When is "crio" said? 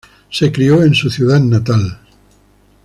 0.51-0.81